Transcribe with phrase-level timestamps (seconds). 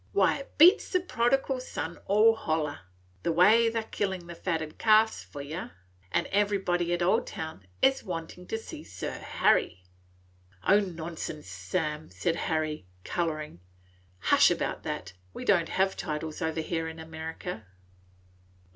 [0.13, 2.79] Why, it beats the Prodigal Son all holler,
[3.21, 5.73] the way they 're killin' the fatted calves for yer;
[6.11, 9.83] an' everybody in Oldtown 's a wantin' to see Sir Harry."
[10.67, 13.59] "O nonsense, Sam!" said Harry, coloring.
[14.17, 15.13] "Hush about that!
[15.35, 17.67] We don't have titles over here in America."